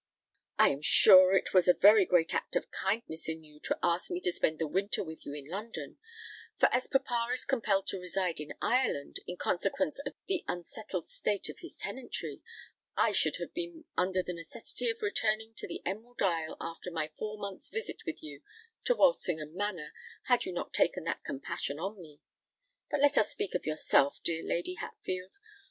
"I 0.57 0.69
am 0.69 0.81
sure 0.81 1.35
it 1.37 1.53
was 1.53 1.67
a 1.67 1.75
very 1.75 2.07
great 2.07 2.33
act 2.33 2.55
of 2.55 2.71
kindness 2.71 3.29
in 3.29 3.43
you 3.43 3.59
to 3.65 3.77
ask 3.83 4.09
me 4.09 4.19
to 4.21 4.31
spend 4.31 4.57
the 4.57 4.65
winter 4.65 5.03
with 5.03 5.27
you 5.27 5.35
in 5.35 5.45
London; 5.45 5.99
for 6.57 6.69
as 6.73 6.87
papa 6.87 7.27
is 7.31 7.45
compelled 7.45 7.85
to 7.89 7.99
reside 7.99 8.39
in 8.39 8.55
Ireland, 8.63 9.17
in 9.27 9.37
consequence 9.37 9.99
of 9.99 10.15
the 10.25 10.43
unsettled 10.47 11.05
state 11.05 11.49
of 11.49 11.59
his 11.59 11.77
tenantry, 11.77 12.41
I 12.97 13.11
should 13.11 13.35
have 13.35 13.53
been 13.53 13.85
under 13.95 14.23
the 14.23 14.33
necessity 14.33 14.89
of 14.89 15.03
returning 15.03 15.53
to 15.57 15.67
the 15.67 15.83
Emerald 15.85 16.23
Isle, 16.23 16.57
after 16.59 16.89
my 16.89 17.11
four 17.15 17.37
months' 17.37 17.69
visit 17.69 18.01
with 18.03 18.23
you 18.23 18.41
to 18.85 18.95
Walsingham 18.95 19.55
Manor, 19.55 19.93
had 20.23 20.45
you 20.45 20.51
not 20.51 20.73
taken 20.73 21.03
that 21.03 21.23
compassion 21.23 21.77
on 21.77 22.01
me. 22.01 22.21
But 22.89 23.01
let 23.01 23.19
us 23.19 23.29
speak 23.29 23.53
of 23.53 23.67
yourself, 23.67 24.19
dear 24.23 24.41
Lady 24.43 24.73
Hatfield. 24.79 25.35